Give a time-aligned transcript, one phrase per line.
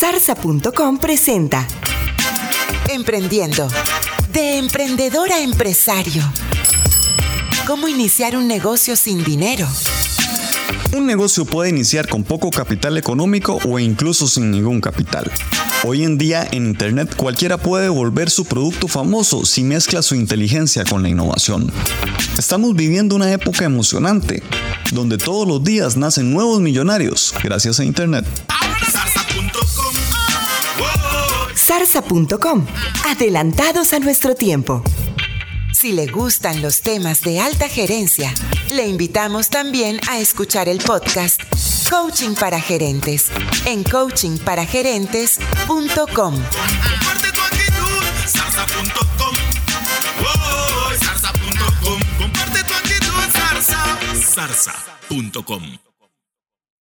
[0.00, 1.66] Zarza.com presenta
[2.88, 3.68] Emprendiendo.
[4.32, 6.22] De emprendedor a empresario.
[7.66, 9.68] ¿Cómo iniciar un negocio sin dinero?
[10.96, 15.30] Un negocio puede iniciar con poco capital económico o incluso sin ningún capital.
[15.84, 20.82] Hoy en día en Internet cualquiera puede volver su producto famoso si mezcla su inteligencia
[20.86, 21.70] con la innovación.
[22.38, 24.42] Estamos viviendo una época emocionante,
[24.92, 28.24] donde todos los días nacen nuevos millonarios gracias a Internet.
[31.86, 32.66] Zarza.com.
[33.06, 34.82] Adelantados a nuestro tiempo.
[35.72, 38.34] Si le gustan los temas de alta gerencia,
[38.70, 41.40] le invitamos también a escuchar el podcast
[41.88, 43.30] Coaching para Gerentes
[43.64, 46.34] en coachingparagerentes.com.
[46.98, 48.02] Comparte tu actitud.
[54.26, 55.89] Zarza.com.